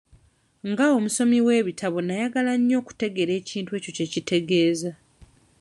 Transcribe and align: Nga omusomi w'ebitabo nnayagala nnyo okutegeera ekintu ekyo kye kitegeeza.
Nga 0.69 0.85
omusomi 0.97 1.37
w'ebitabo 1.47 1.97
nnayagala 2.01 2.51
nnyo 2.57 2.75
okutegeera 2.81 3.33
ekintu 3.41 3.71
ekyo 3.77 3.91
kye 3.97 4.07
kitegeeza. 4.13 4.91